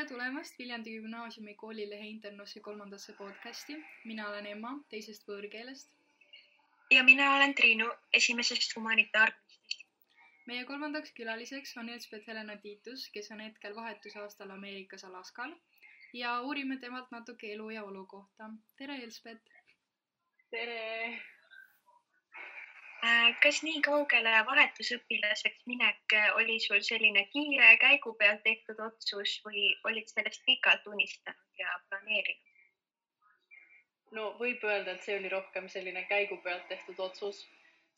[0.00, 3.74] tere tulemast Viljandi Gümnaasiumi koolilehe Internossi kolmandasse podcasti.
[4.04, 5.90] mina olen Emma teisest võõrkeelest.
[6.90, 9.84] ja mina olen Triinu esimesest humanitaarkunstist.
[10.46, 15.52] meie kolmandaks külaliseks on Elspeth Helena Tiitus, kes on hetkel vahetusaastal Ameerikas Alaskal
[16.12, 18.50] ja uurime temalt natuke elu ja olu kohta.
[18.76, 19.52] tere, Elspeth.
[20.50, 21.20] tere
[23.42, 29.70] kas nii kaugele vahetusõpilaseks minek äh, oli sul selline kiire käigu pealt tehtud otsus või
[29.88, 32.50] olid sellest pikalt unistanud ja planeerinud?
[34.18, 37.40] no võib öelda, et see oli rohkem selline käigu pealt tehtud otsus,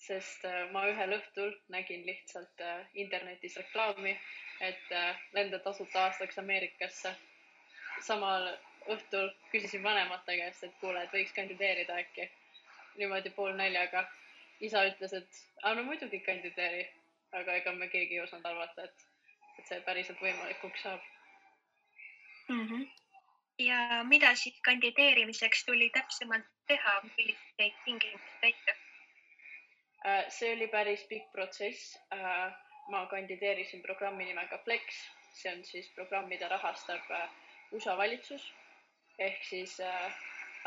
[0.07, 2.63] sest äh, ma ühel õhtul nägin lihtsalt
[2.95, 4.15] internetis reklaami,
[4.61, 4.97] et
[5.35, 7.17] lenda tasuta aastaks Ameerikasse.
[8.01, 8.53] samal
[8.91, 12.31] õhtul küsisin vanemate käest, et kuule, et võiks kandideerida äkki
[12.99, 14.07] niimoodi poolnäljaga
[14.69, 16.85] isa ütles, et aa, no muidugi kandideeri,
[17.39, 19.07] aga ega me keegi ei osanud arvata, et,
[19.59, 21.03] et see päriselt võimalikuks saab
[22.49, 22.67] mm.
[22.69, 22.87] -hmm.
[23.67, 28.79] ja mida siis kandideerimiseks tuli täpsemalt teha, milliseid tingimusi täita?
[30.07, 31.99] Äh, see oli päris pikk protsess.
[32.15, 32.53] Äh,
[32.91, 35.05] ma kandideerisin programmi nimega Flex,
[35.39, 37.29] see on siis programm, mida rahastab äh,
[37.73, 38.53] USA valitsus
[39.19, 39.77] ehk siis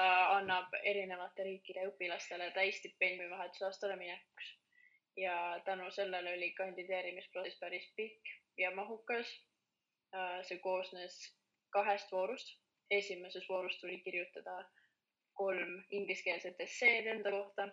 [0.04, 4.54] annab erinevate riikide õpilastele täisstipendiumi vahetusaastale minekuks.
[5.18, 9.30] ja tänu sellele oli kandideerimisprotsess päris pikk ja mahukas.
[10.16, 11.38] Äh, see koosnes
[11.70, 12.60] kahest voorust.
[12.92, 14.66] esimeses voorus tuli kirjutada
[15.34, 17.64] kolm ingliskeelset esseed enda kohta.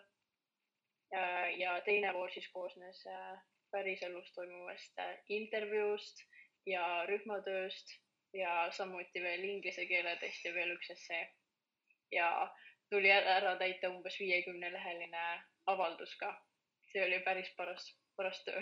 [1.15, 3.37] Äh, ja teine voor siis koosnes äh,
[3.71, 4.99] päriselus toimuvast
[5.29, 6.23] intervjuust
[6.65, 7.95] ja rühmatööst
[8.33, 11.23] ja samuti veel inglise keele test ja veel üks essee
[12.13, 12.29] ja
[12.89, 15.21] tuli ära täita umbes viiekümne leheline
[15.65, 16.33] avaldus ka.
[16.91, 18.61] see oli päris paras, paras töö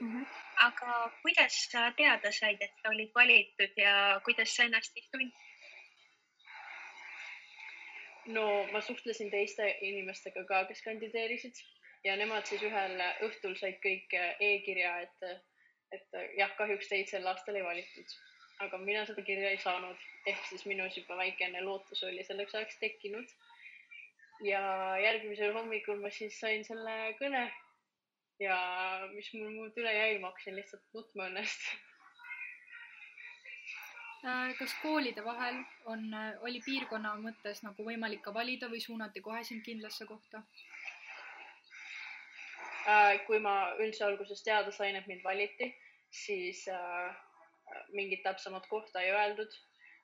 [0.00, 0.12] mm.
[0.12, 0.26] -hmm.
[0.66, 5.44] aga kuidas sa teada said, et sa olid valitud ja kuidas sa ennast siis tundsid?
[8.26, 11.54] no ma suhtlesin teiste inimestega ka, kes kandideerisid
[12.04, 15.44] ja nemad siis ühel õhtul said kõik e-kirja, et,
[15.92, 16.08] et
[16.38, 18.18] jah, kahjuks teid sel aastal ei valitud
[18.64, 22.78] aga mina seda kirja ei saanud, ehk siis minus juba väikene lootus oli selleks ajaks
[22.82, 23.36] tekkinud.
[24.46, 24.60] ja
[25.02, 27.48] järgmisel hommikul ma siis sain selle kõne
[28.40, 28.56] ja
[29.12, 31.64] mis mul muud üle jäi, ma hakkasin lihtsalt nutma õnnest
[34.22, 35.58] äh, kas koolide vahel
[35.90, 40.44] on, äh, oli piirkonna mõttes nagu võimalik ka valida või suunati kohe sind kindlasse kohta?
[42.88, 45.72] Äh, kui ma üldse alguses teada sain, et mind valiti,
[46.10, 46.62] siis
[47.92, 49.52] mingit täpsemat kohta ei öeldud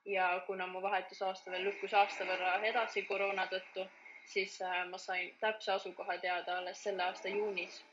[0.05, 3.87] ja kuna mu vahetusaasta veel lükkus aasta võrra edasi koroona tõttu,
[4.29, 7.83] siis äh, ma sain täpse asukoha teada alles selle aasta juunis.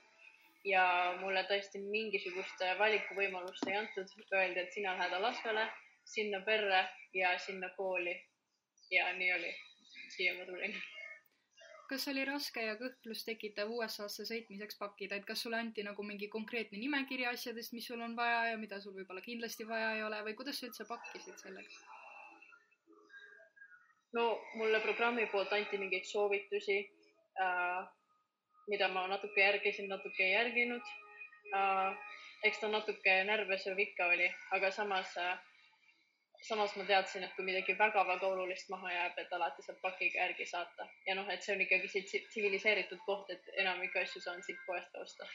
[0.65, 0.83] ja
[1.21, 5.67] mulle tõesti mingisugust valikuvõimalust ei antud, öeldi, et sina lähed Alaskale,
[6.05, 6.85] sinna perre
[7.15, 8.15] ja sinna kooli.
[8.91, 9.55] ja nii oli,
[10.09, 10.83] siia ma tulin
[11.93, 16.29] kas oli raske ja kõhklust tekitav USA-sse sõitmiseks pakkida, et kas sulle anti nagu mingi
[16.33, 20.23] konkreetne nimekiri asjadest, mis sul on vaja ja mida sul võib-olla kindlasti vaja ei ole
[20.29, 21.83] või kuidas sa üldse pakkisid selleks?
[24.13, 24.25] No
[24.55, 26.79] mulle programmi poolt anti mingeid soovitusi
[27.41, 27.85] äh,,
[28.69, 30.93] mida ma natuke järgisin, natuke ei järginud
[31.55, 31.97] äh,.
[32.43, 35.39] eks ta natuke närvesev ikka oli, aga samas äh,
[36.43, 40.47] samas ma teadsin, et kui midagi väga-väga olulist maha jääb, et alati saab pakiga järgi
[40.51, 44.59] saata ja noh, et see on ikkagi siit tsiviliseeritud koht, et enamik asju saan siit
[44.67, 45.29] poest osta.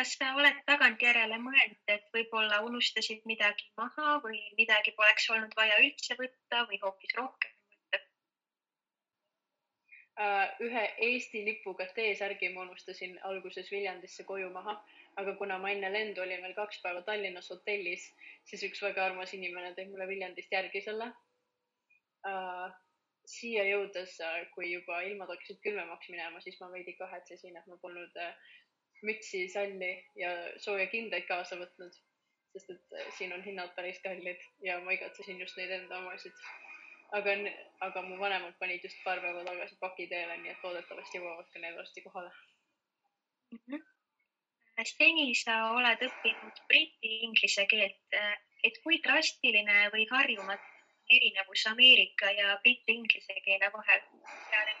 [0.00, 5.76] Kas sa oled tagantjärele mõelnud, et võib-olla unustasid midagi maha või midagi poleks olnud vaja
[5.84, 7.52] üldse võtta või hoopis rohkem
[7.92, 8.00] võtta?
[10.20, 14.78] Äh, ühe Eesti lipuga T-särgi ma unustasin alguses Viljandisse koju maha
[15.20, 18.06] aga kuna ma enne lendu olin veel kaks päeva Tallinnas hotellis,
[18.48, 21.10] siis üks väga armas inimene tõi mulle Viljandist järgi selle
[22.30, 22.70] uh,.
[23.30, 27.76] siia jõudes, äh, kui juba ilmad hakkasid külmemaks minema, siis ma veidi kahetsesin, et ma
[27.82, 28.54] polnud uh,
[29.06, 30.30] mütsi, salli ja
[30.62, 32.00] sooja kindaid kaasa võtnud,
[32.54, 36.44] sest et uh, siin on hinnad päris kallid ja ma igatsesin just neid enda omasid.
[37.18, 37.36] aga,
[37.86, 41.62] aga mu vanemad panid just paar päeva tagasi paki teele, nii et loodetavasti jõuavad ka
[41.64, 42.30] need varsti kohale
[43.50, 43.58] mm.
[43.66, 43.88] -hmm
[44.84, 48.18] seni sa oled õppinud briti-inglise keelt,
[48.64, 50.70] et kui drastiline või harjumatu
[51.10, 54.00] erinevus Ameerika ja briti-inglise keele vahel?
[54.54, 54.72] Äh,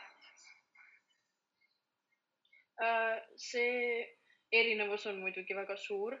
[3.36, 4.06] see
[4.52, 6.16] erinevus on muidugi väga suur,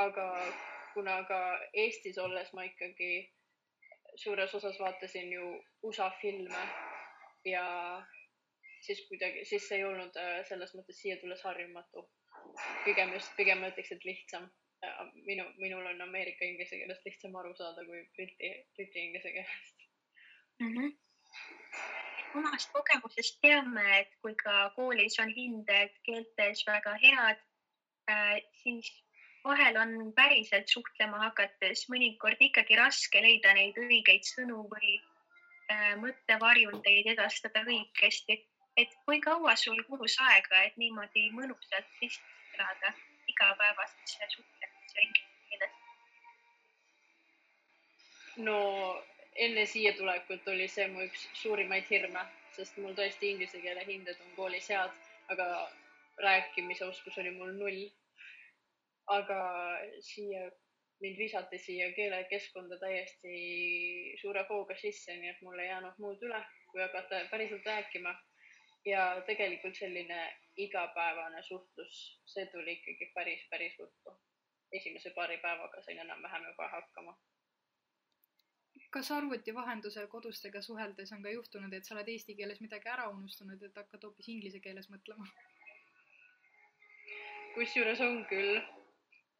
[0.00, 0.26] aga
[0.94, 1.40] kuna ka
[1.84, 3.12] Eestis olles ma ikkagi
[4.16, 5.44] suures osas vaatasin ju
[5.82, 6.64] USA filme
[7.44, 7.66] ja
[8.80, 12.08] siis kuidagi, siis ei olnud äh, selles mõttes siia tulles harjumatu
[12.84, 14.48] pigem just, pigem ma ütleks, et lihtsam
[15.26, 19.86] minu, minul on Ameerika inglise keelest lihtsam aru saada kui briti, briti inglise keelest
[20.60, 20.68] mm.
[20.68, 20.96] -hmm.
[22.38, 27.40] Omast kogemusest teame, et kui ka koolis on hinded keeltes väga head
[28.10, 28.90] äh,, siis
[29.44, 34.94] vahel on päriselt suhtlema hakates mõnikord ikkagi raske leida neid õigeid sõnu või
[35.72, 38.40] äh, mõttevarjundeid edastada õigesti.
[38.76, 42.22] et kui kaua sul kulus aega, et niimoodi mõnusalt sisse
[42.56, 42.92] elada
[43.28, 45.74] igapäevasesse suhtlemisse inglise keeles?
[48.46, 48.58] no
[49.36, 52.26] enne siia tulekut oli see mu üks suurimaid hirme,
[52.56, 54.92] sest mul tõesti inglise keele hinded on koolis head,
[55.32, 55.46] aga
[56.20, 57.86] rääkimise oskus oli mul null
[59.06, 59.38] aga
[60.00, 60.50] siia,
[61.00, 66.42] mind visati siia keelekeskkonda täiesti suure hooga sisse, nii et mul ei jäänud muud üle,
[66.70, 68.14] kui hakata päriselt rääkima.
[68.84, 74.16] ja tegelikult selline igapäevane suhtlus, see tuli ikkagi päris, päris ruttu.
[74.72, 77.18] esimese paari päevaga sain enam-vähem juba hakkama
[78.92, 83.08] kas arvuti vahendusel kodustega suheldes on ka juhtunud, et sa oled eesti keeles midagi ära
[83.14, 85.28] unustanud, et hakkad hoopis inglise keeles mõtlema?
[87.54, 88.60] kusjuures on küll,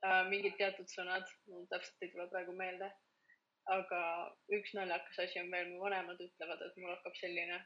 [0.04, 2.90] äh, mingid teatud sõnad, mul täpselt ei tule praegu meelde.
[3.72, 3.98] aga
[4.56, 7.60] üks naljakas asi on veel, mu vanemad ütlevad, et mul hakkab selline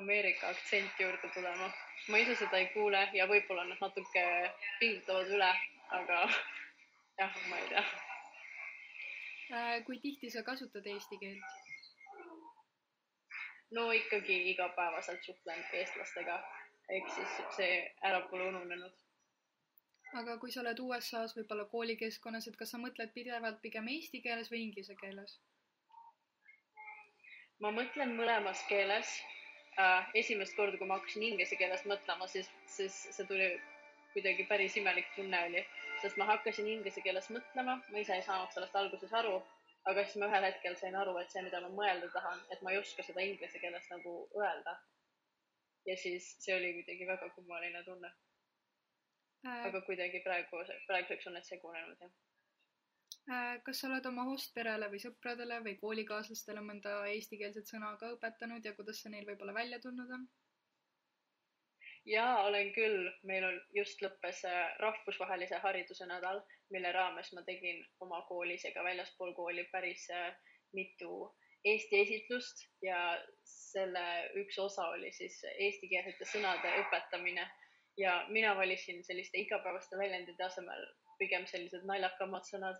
[0.00, 1.70] Ameerika aktsent juurde tulema.
[2.08, 4.26] ma ise seda ei kuule ja võib-olla nad natuke
[4.80, 5.54] pingutavad üle,
[6.00, 6.20] aga
[7.20, 8.07] jah, ma ei tea.
[9.86, 11.42] Kui tihti sa kasutad eesti keelt?
[13.70, 16.38] no ikkagi igapäevaselt suhtlen eestlastega,
[16.88, 17.74] ehk siis see
[18.10, 18.96] ära pole ununenud
[20.20, 24.50] aga kui sa oled USA-s võib-olla koolikeskkonnas, et kas sa mõtled pidevalt pigem eesti keeles
[24.52, 25.38] või inglise keeles?
[27.60, 29.10] ma mõtlen mõlemas keeles
[29.78, 30.08] äh,.
[30.14, 33.50] esimest korda, kui ma hakkasin inglise keeles mõtlema, siis, siis see tuli
[34.12, 35.64] kuidagi päris imelik tunne oli,
[36.02, 39.34] sest ma hakkasin inglise keeles mõtlema, ma ise ei saanud sellest alguses aru,
[39.90, 42.72] aga siis ma ühel hetkel sain aru, et see, mida ma mõelda tahan, et ma
[42.74, 44.78] ei oska seda inglise keeles nagu öelda.
[45.88, 48.08] ja siis see oli kuidagi väga kummaline tunne
[49.46, 49.62] äh,.
[49.68, 52.10] aga kuidagi praegu, praeguseks on need segunenud, jah
[53.36, 53.62] äh,.
[53.68, 58.74] kas sa oled oma hostperele või sõpradele või koolikaaslastele mõnda eestikeelset sõna ka õpetanud ja
[58.80, 60.28] kuidas see neil võib-olla välja tulnud on?
[62.08, 66.40] Ja olen küll, meil on just lõppes äh, rahvusvahelise hariduse nädal,
[66.72, 70.32] mille raames ma tegin oma koolis ja ka väljaspool kooli päris äh,
[70.72, 71.28] mitu
[71.66, 72.98] Eesti esitlust ja
[73.44, 74.04] selle
[74.40, 77.48] üks osa oli siis eestikeelsete sõnade õpetamine.
[77.98, 80.84] Ja mina valisin selliste igapäevaste väljendite asemel
[81.18, 82.78] pigem sellised naljakamad sõnad.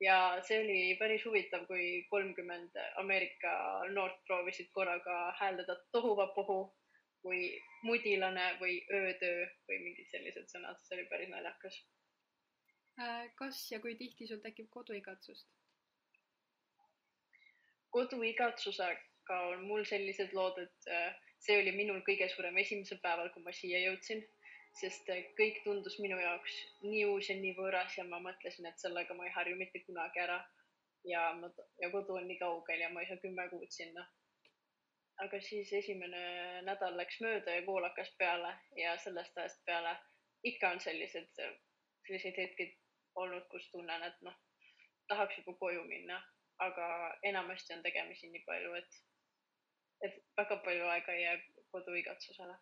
[0.00, 3.52] ja see oli päris huvitav, kui kolmkümmend Ameerika
[3.90, 6.58] noort proovisid korraga hääldada tohuvapohu
[7.26, 7.42] või
[7.86, 11.78] mudilane või öötöö või mingid sellised sõnad, see oli päris naljakas.
[13.00, 15.48] Äh, kas ja kui tihti sul tekib koduigatsust?
[17.96, 23.44] koduigatsusega on mul sellised lood, et äh, see oli minul kõige suurem esimesel päeval, kui
[23.44, 24.20] ma siia jõudsin
[24.80, 28.82] sest äh, kõik tundus minu jaoks nii uus ja nii võõras ja ma mõtlesin, et
[28.82, 30.42] sellega ma ei harju mitte kunagi ära.
[31.06, 31.48] ja ma,
[31.80, 34.06] ja kodu on nii kaugel ja ma ei saa kümme kuud sinna.
[35.24, 36.22] Aga siis esimene
[36.66, 39.96] nädal läks mööda ja kool hakkas peale ja sellest ajast peale
[40.44, 41.42] ikka on sellised,
[42.06, 42.68] selliseid hetki
[43.14, 44.36] olnud, kus tunnen, et noh,
[45.08, 46.20] tahaks juba koju minna,
[46.58, 46.86] aga
[47.30, 48.98] enamasti on tegemisi nii palju, et,
[50.08, 51.36] et väga palju aega ei jää
[51.72, 52.56] koduigatsusele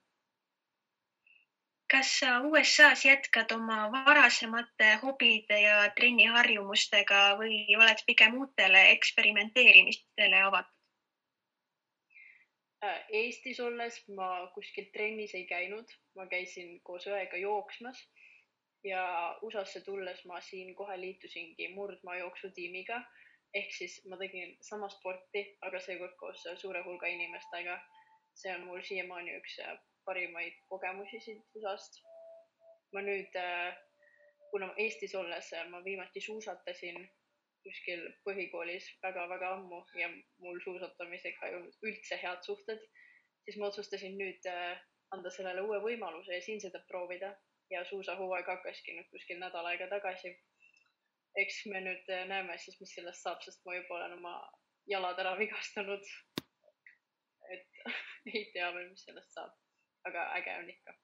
[1.94, 10.73] kas sa USA-s jätkad oma varasemate hobide ja trenniharjumustega või oled pigem uutele eksperimenteerimistele avatud?
[12.84, 18.00] Äh, Eestis olles ma kuskil trennis ei käinud, ma käisin koos õega jooksmas
[18.84, 19.04] ja
[19.46, 22.98] USA-sse tulles ma siin kohe liitusingi murdmaajooksu-tiimiga
[23.60, 27.78] ehk siis ma tegin sama sporti, aga seekord koos suure hulga inimestega.
[28.34, 29.60] see on mul siiamaani üks
[30.04, 32.00] parimaid kogemusi siit USA-st.
[32.92, 33.76] ma nüüd, äh,
[34.50, 36.98] kuna Eestis olles äh, ma viimati suusatasin
[37.64, 40.09] kuskil põhikoolis väga-väga ammu ja
[40.44, 42.83] mul suusatamisega ei olnud üldse head suhted,
[43.44, 44.83] siis ma otsustasin nüüd äh,
[45.16, 47.33] anda sellele uue võimaluse ja siin seda proovida
[47.73, 50.35] ja suusahooaeg hakkaski nüüd kuskil nädal aega tagasi.
[51.40, 54.37] eks me nüüd näeme siis, mis sellest saab, sest ma juba olen oma
[54.87, 56.14] jalad ära vigastanud.
[57.56, 57.85] et
[58.35, 59.52] ei tea veel, mis sellest saab
[60.04, 60.94] aga äge on ikka.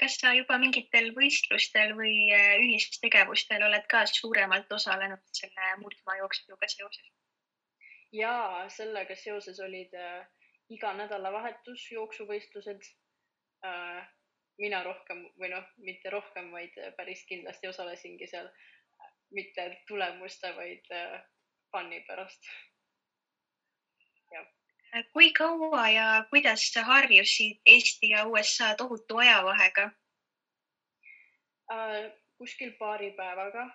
[0.00, 7.12] Kas sa juba mingitel võistlustel või äh, ühistegevustel oled ka suuremalt osalenud selle murdmaajooksuga seoses?
[8.12, 8.34] ja
[8.72, 10.26] sellega seoses olid äh,
[10.72, 12.92] iga nädalavahetus jooksuvõistlused
[13.64, 14.06] äh,.
[14.58, 18.48] mina rohkem või noh, mitte rohkem, vaid päris kindlasti osalesingi seal
[19.36, 20.86] mitte tulemuste, vaid
[21.74, 22.48] fun'i pärast.
[25.12, 29.90] Kui kaua ja kuidas sa harjusid Eesti ja USA tohutu ajavahega
[31.72, 32.12] äh,?
[32.38, 33.70] kuskil paari päevaga.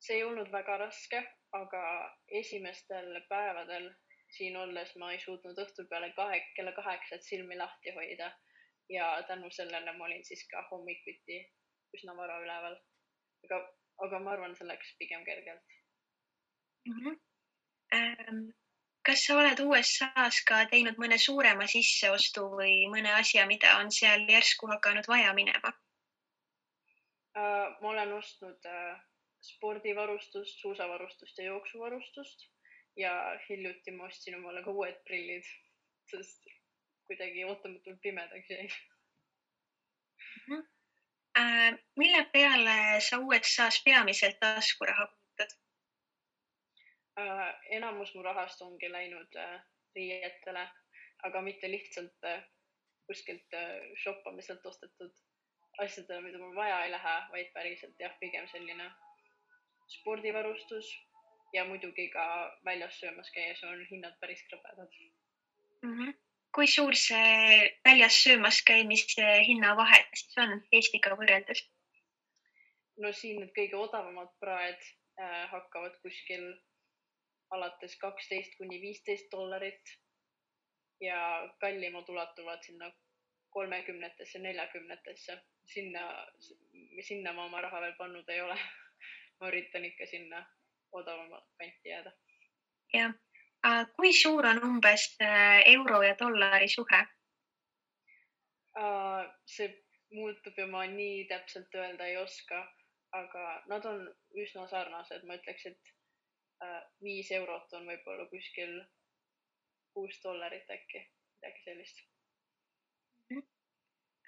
[0.00, 1.22] see ei olnud väga raske,
[1.52, 1.82] aga
[2.28, 3.94] esimestel päevadel
[4.36, 8.30] siin olles ma ei suutnud õhtul peale kahe, kella kaheksat silmi lahti hoida
[8.88, 11.38] ja tänu sellele ma olin siis ka hommikuti
[11.96, 12.76] üsna vara üleval.
[13.44, 13.60] aga,
[14.06, 15.74] aga ma arvan, see läks pigem kergelt
[16.88, 17.00] mm.
[17.00, 17.18] -hmm.
[17.94, 18.48] Ähm,
[19.06, 24.26] kas sa oled USA-s ka teinud mõne suurema sisseostu või mõne asja, mida on seal
[24.30, 25.72] järsku hakanud vaja minema
[27.36, 27.66] äh,?
[27.80, 28.96] ma olen ostnud äh,
[29.52, 32.48] spordivarustust, suusavarustust ja jooksuvarustust
[32.96, 33.12] ja
[33.48, 35.44] hiljuti ma ostsin omale ka uued prillid,
[36.10, 36.48] sest
[37.06, 40.56] kuidagi ootamatult pimedaks jäi mm.
[40.56, 40.66] -hmm.
[41.38, 45.15] Äh, mille peale sa USA-s peamiselt taskuraha
[47.20, 47.54] äh,?
[47.78, 49.60] enamus mu rahast ongi läinud äh,
[49.96, 50.66] riietele,
[51.28, 52.42] aga mitte lihtsalt äh,
[53.06, 55.14] kuskilt äh, shoppamiselt ostetud
[55.78, 58.90] asjadele, mida mul vaja ei lähe, vaid päriselt jah, pigem selline
[59.98, 60.88] spordivarustus
[61.54, 62.26] ja muidugi ka
[62.64, 64.92] väljas söömas käies on hinnad päris krõbedad
[65.82, 65.92] mm.
[65.92, 66.14] -hmm.
[66.54, 71.62] kui suur see väljas söömas käimise hinnavahe siis on Eestiga võrreldes?
[73.04, 74.80] no siin need kõige odavamad praed
[75.20, 76.48] äh, hakkavad kuskil
[77.50, 79.92] alates kaksteist kuni viisteist dollarit
[81.00, 81.18] ja
[81.60, 82.92] kallimad ulatuvad sinna
[83.50, 85.42] kolmekümnetesse, neljakümnetesse.
[85.66, 86.26] sinna,
[87.00, 88.58] sinna ma oma raha veel pannud ei ole
[89.40, 90.46] ma üritan ikka sinna
[90.92, 92.12] odavama kanti jääda.
[92.94, 93.14] jah,
[93.96, 97.06] kui suur on umbes äh, euro ja dollari suhe?
[99.46, 99.68] see
[100.12, 102.58] muutub ja ma nii täpselt öelda ei oska,
[103.12, 104.02] aga nad on
[104.42, 105.95] üsna sarnased, ma ütleks, et
[107.04, 108.78] viis eurot on võib-olla kuskil
[109.94, 111.02] kuus dollarit äkki,
[111.36, 112.04] midagi sellist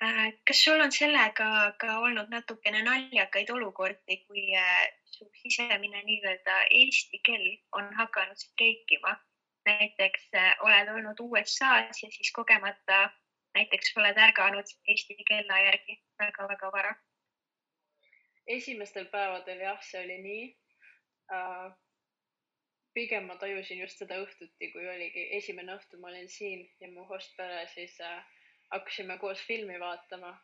[0.03, 1.47] Äh, kas sul on sellega
[1.83, 7.49] ka olnud natukene naljakaid olukordi, kui äh, su sisemine nii-öelda eesti kell
[7.81, 9.17] on hakanud streikima?
[9.67, 13.01] näiteks äh, oled olnud USA-s ja siis kogemata
[13.59, 16.95] näiteks oled ärganud Eesti kella järgi väga-väga vara?
[18.47, 20.47] esimestel päevadel jah, see oli nii
[21.35, 21.75] uh,.
[22.99, 27.07] Pigem ma tajusin just seda õhtuti, kui oligi esimene õhtu, ma olin siin ja mu
[27.11, 28.19] host pere siis uh,
[28.75, 30.35] hakkasime koos filmi vaatama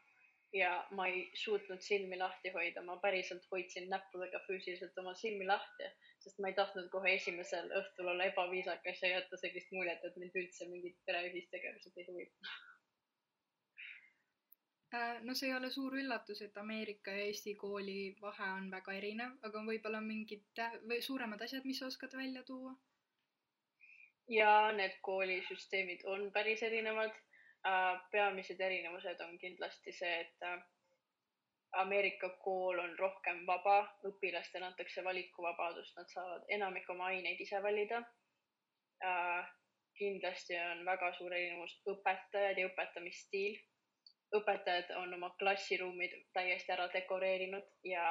[0.55, 5.89] ja ma ei suutnud silmi lahti hoida, ma päriselt hoidsin näppudega füüsiliselt oma silmi lahti,
[6.23, 10.39] sest ma ei tahtnud kohe esimesel õhtul olla ebaviisakas ja jätta sellist muljet, et mind
[10.43, 12.55] üldse mingid pere ühistegevused ei huvita.
[14.95, 18.95] Äh, no see ei ole suur üllatus, et Ameerika ja Eesti kooli vahe on väga
[19.01, 22.75] erinev, aga võib-olla mingid või suuremad asjad, mis sa oskad välja tuua?
[24.33, 27.13] ja need koolisüsteemid on päris erinevad
[27.65, 30.59] Äh, peamised erinevused on kindlasti see, et äh,
[31.81, 38.03] Ameerika kool on rohkem vaba, õpilastele antakse valikuvabadust, nad saavad enamik oma aineid ise valida.
[39.99, 43.57] Kindlasti on väga suur erinevus õpetajad ja õpetamisstiil.
[44.35, 48.05] Õpetajad on oma klassiruumid täiesti ära dekoreerinud ja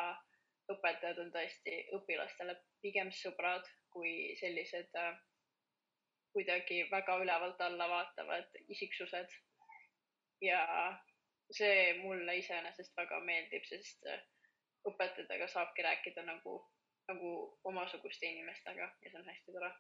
[0.72, 4.94] õpetajad on tõesti õpilastele pigem sõbrad kui sellised
[6.34, 9.30] kuidagi väga ülevalt alla vaatavad isiksused.
[10.42, 10.62] ja
[11.52, 14.22] see mulle iseenesest väga meeldib, sest äh,
[14.90, 16.56] õpetajatega saabki rääkida nagu,
[17.08, 19.72] nagu omasuguste inimestega ja see on hästi tore.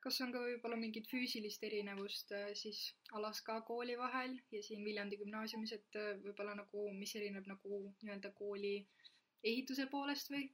[0.00, 2.80] Kas on ka võib-olla mingit füüsilist erinevust äh, siis
[3.18, 8.32] Alaska kooli vahel ja siin Viljandi gümnaasiumis, et äh, võib-olla nagu, mis erineb nagu nii-öelda
[8.38, 8.78] kooli
[9.44, 10.48] ehituse poolest või?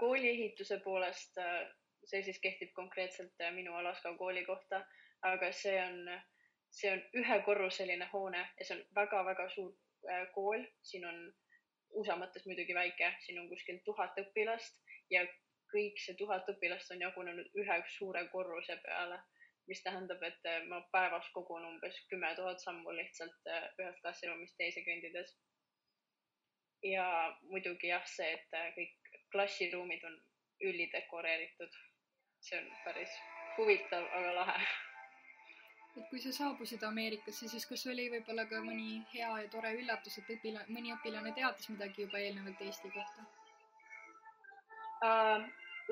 [0.00, 1.36] kooli ehituse poolest
[2.08, 4.80] see siis kehtib konkreetselt äh, minu Alaska kooli kohta,
[5.22, 5.98] aga see on,
[6.70, 9.74] see on ühekorruseline hoone ja see on väga-väga suur
[10.08, 11.20] äh, kool, siin on
[12.00, 15.24] USA mõttes muidugi väike, siin on kuskil tuhat õpilast ja
[15.72, 19.18] kõik see tuhat õpilast on jagunenud ühe suure korruse peale,
[19.68, 24.84] mis tähendab, et äh, ma päevas kogun umbes kümme tuhat sammu lihtsalt ühest klassiruumist teise
[24.86, 25.36] kõndides.
[26.82, 27.04] ja
[27.42, 30.18] muidugi jah, see, et kõik klassiruumid on
[30.60, 31.74] ülidekoreeritud
[32.40, 33.10] see on päris
[33.56, 34.66] huvitav, aga lahe.
[35.96, 40.18] et kui sa saabusid Ameerikasse, siis kas oli võib-olla ka mõni hea ja tore üllatus,
[40.20, 43.26] et õpilane, mõni õpilane teadis midagi juba eelnevalt Eesti kohta?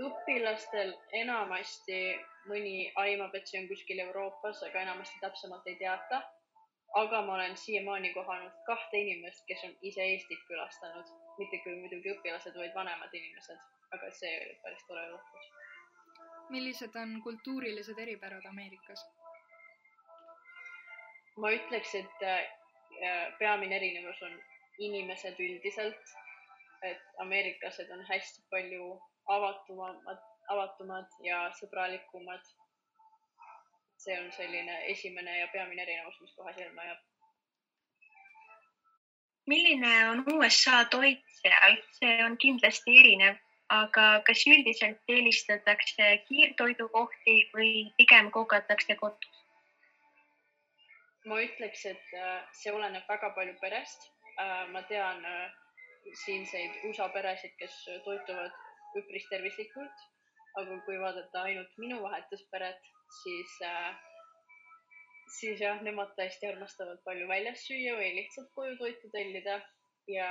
[0.07, 2.01] Õpilastel enamasti
[2.51, 6.23] mõni aimab, et see on kuskil Euroopas, aga enamasti täpsemalt ei teata
[6.95, 12.13] aga ma olen siiamaani kohanud kahte inimest, kes on ise Eestit külastanud, mitte küll muidugi
[12.15, 13.61] õpilased, vaid vanemad inimesed,
[13.97, 15.53] aga see oli päris tore üllatus.
[16.49, 19.03] millised on kultuurilised eripärad Ameerikas?
[21.37, 22.45] ma ütleks, et äh,
[23.39, 24.39] peamine erinevus on
[24.79, 26.15] inimesed üldiselt,
[26.83, 28.93] et ameeriklased on hästi palju
[29.33, 32.45] avatumad, avatumad ja sõbralikumad
[33.99, 37.03] see on selline esimene ja peamine erinevus, mis kohe silma jääb.
[39.47, 43.37] milline on USA toit seal, see on kindlasti erinev,
[43.71, 49.43] aga kas üldiselt eelistatakse kiirtoidukohti või pigem kokatakse kodus?
[51.27, 54.11] ma ütleks, et äh, see oleneb väga palju perest.
[54.39, 55.55] Äh, ma tean äh,
[56.25, 58.53] siinseid USA peresid, kes toituvad
[59.01, 60.05] üpris tervislikult,
[60.61, 62.91] aga kui vaadata ainult minu vahetusperet,
[63.23, 63.99] siis äh,,
[65.39, 69.59] siis jah, nemad tõesti armastavad palju väljas süüa või lihtsalt koju toitu tellida
[70.11, 70.29] ja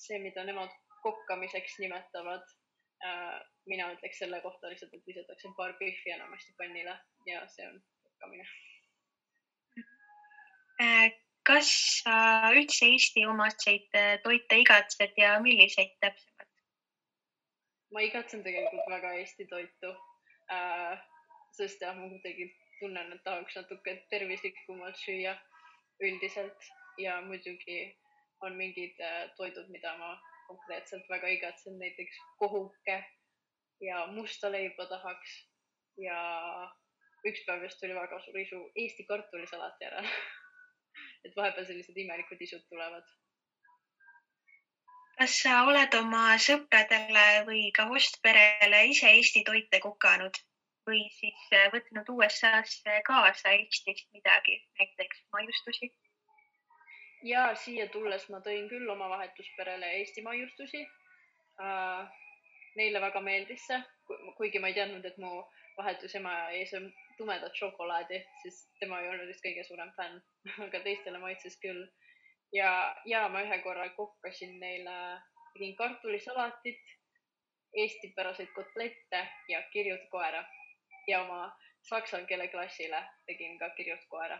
[0.00, 0.72] see, mida nemad
[1.04, 2.44] kokkamiseks nimetavad
[3.04, 3.38] äh,,
[3.70, 8.48] mina ütleks selle kohta lihtsalt, et visatakse paar pihvi enamasti pannile ja see on kokkamine
[10.82, 11.27] äh,.
[11.48, 11.68] Kas
[12.02, 12.14] sa
[12.52, 16.48] üldse Eesti omaseid äh, toite igatsed ja milliseid täpsemalt?
[17.92, 19.92] ma igatsen tegelikult väga Eesti toitu.
[20.52, 20.98] Äh,
[21.56, 22.50] sest jah, ma kuidagi
[22.80, 25.34] tunnen, et tahaks natuke tervislikumalt süüa
[26.04, 26.68] üldiselt.
[26.98, 27.78] Ja muidugi
[28.42, 30.16] on mingid äh, toidud, mida ma
[30.48, 32.98] konkreetselt väga igatsen, näiteks kohuke
[33.80, 35.38] ja musta leiba tahaks.
[35.98, 36.18] Ja
[37.26, 40.12] üks päev just tuli väga suur isu Eesti kartulisalati järele
[41.24, 43.06] et vahepeal sellised imelikud isud tulevad.
[45.18, 50.38] kas sa oled oma sõpradele või ka hostperele ise Eesti toite kukanud?
[50.88, 55.90] või siis äh, võtnud USA-sse kaasa Eestist midagi, näiteks maiustusi?
[57.32, 60.86] ja siia tulles ma tõin küll oma vahetusperele Eesti maiustusi
[61.60, 62.16] äh,.
[62.78, 63.78] Neile väga meeldis see,
[64.36, 65.40] kuigi ma ei teadnud, et mu
[65.78, 70.20] vahetusema ees on tumedat šokolaadi, siis tema ei olnud vist kõige suurem fänn
[70.66, 71.86] aga teistele maitses küll.
[72.52, 72.70] ja,
[73.06, 74.98] ja ma ühe korra kokkasin neile,
[75.54, 76.94] tegin kartulisalatit,
[77.76, 80.44] eestipäraseid kotlette ja kirjut koera
[81.08, 81.42] ja oma
[81.88, 84.38] saksa keele klassile tegin ka kirjutuskoera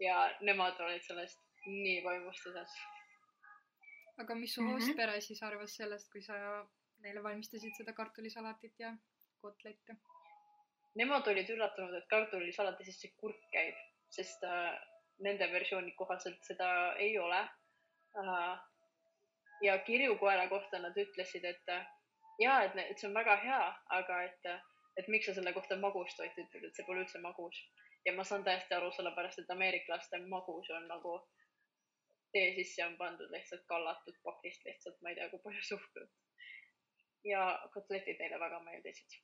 [0.00, 2.70] ja nemad olid sellest nii vaimustuses.
[4.22, 4.72] aga mis su mm -hmm.
[4.72, 6.34] hostpere siis arvas sellest, kui sa
[6.98, 8.96] neile valmistasid seda kartulisalatit ja
[9.40, 9.96] kotlette?
[10.94, 13.78] Nemad olid üllatunud, et kartulisalati sisse kurk käib,
[14.14, 14.74] sest äh,
[15.26, 16.68] nende versiooni kohaselt seda
[17.02, 18.60] ei ole äh,.
[19.62, 21.86] ja kirjukoera kohta nad ütlesid, et äh,
[22.38, 23.64] ja et, et see on väga hea,
[23.98, 24.62] aga et äh,
[24.96, 27.58] et miks sa selle kohta magustoit ütled, et see pole üldse magus.
[28.06, 31.14] ja ma saan täiesti aru, sellepärast et ameeriklaste magus on nagu
[32.36, 36.10] tee sisse on pandud lihtsalt kallatud pakist lihtsalt, ma ei tea, kui palju suhkrut.
[37.24, 39.22] ja kotletid neile väga meeldisid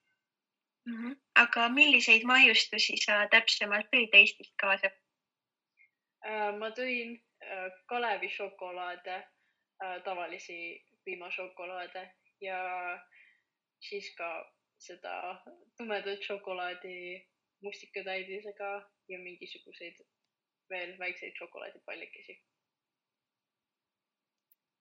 [0.87, 0.97] mm.
[0.97, 1.16] -hmm.
[1.35, 4.90] aga milliseid maiustusi sa täpsemalt tõid Eestist kaasa?
[6.27, 9.16] Äh, ma tõin äh, Kalevi šokolaade,
[9.85, 10.59] äh, tavalisi
[11.05, 12.61] piimašokolaade ja
[13.81, 14.31] siis ka
[14.79, 15.43] seda
[15.77, 16.97] tumedat šokolaadi
[17.62, 18.71] mustikatäidisega
[19.09, 19.97] ja mingisuguseid
[20.71, 22.40] veel väikseid šokolaadipallikesi.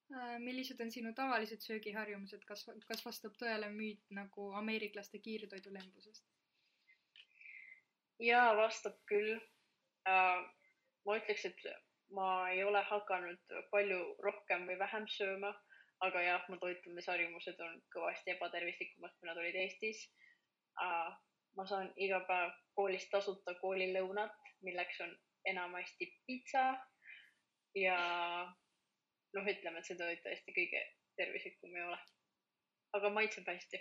[0.10, 6.26] Äh, millised on sinu tavalised söögiharjumused, kas, kas vastab tõele müüt nagu ameeriklaste kiirtoidulembusest?
[8.20, 9.38] ja vastab küll
[10.10, 10.42] äh,.
[11.06, 11.62] ma ütleks, et
[12.18, 15.54] ma ei ole hakanud palju rohkem või vähem sööma
[16.06, 20.06] aga jah, mu toitumisharjumused on kõvasti ebatervislikumad, kui nad olid Eestis.
[21.58, 25.12] ma saan iga päev koolist tasuta koolilõunat, milleks on
[25.50, 26.64] enamasti pitsa
[27.76, 27.98] ja
[29.38, 30.82] noh, ütleme, et see toit tõesti kõige
[31.20, 32.00] tervislikum ei ole.
[32.98, 33.80] aga maitseb hästi.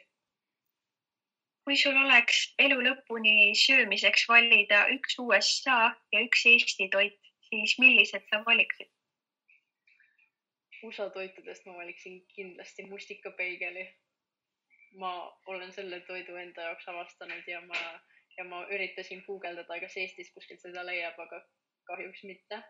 [1.64, 5.80] kui sul oleks elu lõpuni söömiseks valida üks USA
[6.12, 8.90] ja üks Eesti toit, siis millised sa valiksid?
[10.82, 13.88] USA toitudest ma valiksin kindlasti mustikapeigeli.
[15.00, 15.12] ma
[15.46, 17.80] olen selle toidu enda jaoks avastanud ja ma,
[18.38, 21.42] ja ma üritasin guugeldada, kas Eestis kuskilt seda leiab, aga
[21.90, 22.62] kahjuks mitte.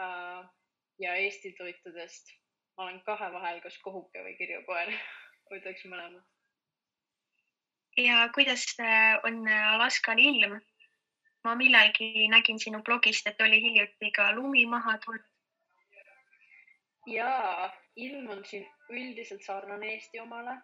[0.00, 0.50] Äh,
[0.98, 2.32] ja Eesti toitudest
[2.76, 4.92] ma olen kahe vahel, kas kohuke või kirjukoer
[5.50, 6.22] võtaks mõlemad.
[7.96, 10.60] ja kuidas äh, on Alaskal ilm?
[11.44, 15.32] ma millalgi nägin sinu blogist, et oli hiljuti ka lumi maha tulnud
[17.06, 20.54] ja ilm on siin üldiselt sarnane Eesti omale,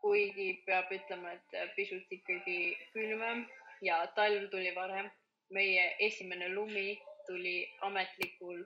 [0.00, 2.58] kuigi peab ütlema, et pisut ikkagi
[2.92, 3.44] külmem
[3.82, 5.10] ja talv tuli varem.
[5.50, 8.62] meie esimene lumi tuli ametlikul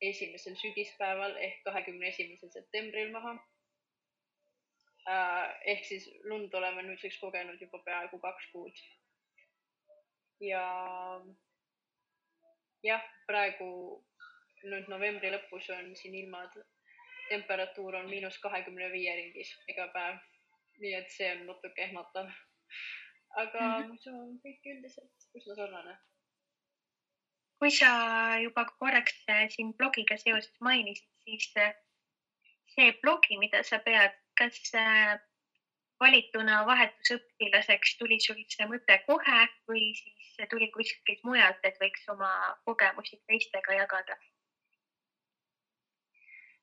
[0.00, 3.36] esimesel sügispäeval ehk kahekümne esimesel septembril maha.
[5.64, 8.82] ehk siis lund oleme nüüdseks kogenud juba peaaegu kaks kuud.
[10.40, 10.64] ja
[12.82, 13.70] jah, praegu
[14.64, 16.54] nüüd novembri lõpus on siin ilmad,
[17.28, 20.18] temperatuur on miinus kahekümne viie ringis iga päev.
[20.78, 22.28] nii et see on natuke ehmatav.
[23.42, 25.96] aga muidu on kõik üldiselt üsna sarnane.
[27.58, 27.90] Kui sa
[28.42, 31.74] juba korraks äh, siin blogiga seoses mainisid, siis äh,
[32.74, 35.18] see blogi, mida sa pead, kas äh,
[36.00, 39.40] valituna vahetusõpilaseks tuli sul see mõte kohe
[39.70, 42.32] või siis tuli kuskilt mujalt, et võiks oma
[42.68, 44.18] kogemusi teistega jagada?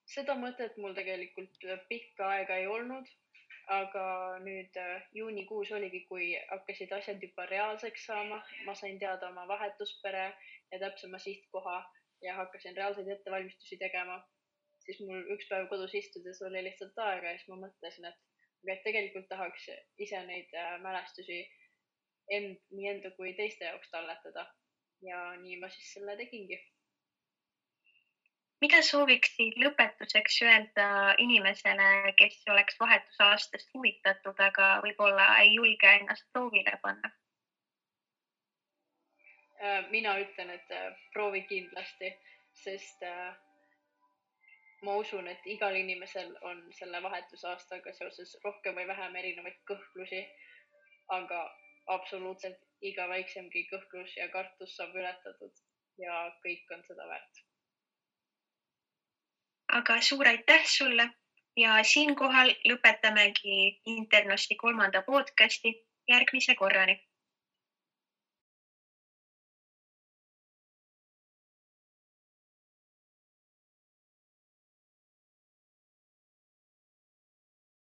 [0.06, 3.08] seda mõtet mul tegelikult pikka aega ei olnud,
[3.68, 4.06] aga
[4.44, 10.26] nüüd äh, juunikuus oligi, kui hakkasid asjad juba reaalseks saama, ma sain teada oma vahetuspere
[10.72, 11.78] ja täpsema sihtkoha
[12.22, 14.20] ja hakkasin reaalseid ettevalmistusi tegema,
[14.86, 18.22] siis mul üks päev kodus istudes oli lihtsalt aega ja siis ma mõtlesin, et,
[18.70, 19.70] et tegelikult tahaks
[20.08, 21.42] ise neid äh, mälestusi
[22.30, 24.48] end, nii enda kui teiste jaoks talletada.
[25.06, 26.56] ja nii ma siis selle tegingi
[28.64, 30.88] mida sooviksid lõpetuseks öelda
[31.24, 37.12] inimesele, kes oleks vahetusaastast huvitatud, aga võib-olla ei julge ennast proovile panna?
[39.64, 42.12] Äh, mina ütlen, et äh, proovi kindlasti,
[42.64, 43.36] sest äh,
[44.84, 50.22] ma usun, et igal inimesel on selle vahetusaastaga seoses rohkem või vähem erinevaid kõhklusi,
[51.16, 51.42] aga
[51.96, 55.66] absoluutselt iga väiksemgi kõhklus ja kartus saab ületatud
[56.02, 57.45] ja kõik on seda väärt
[59.78, 61.10] aga suur aitäh sulle!
[61.58, 65.72] Ja siinkohal lõpetamegi Internosti kolmanda podcasti
[66.12, 66.96] järgmise korrani